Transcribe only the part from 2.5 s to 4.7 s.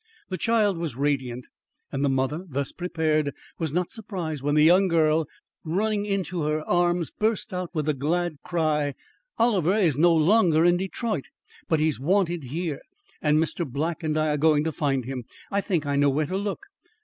prepared, was not surprised when the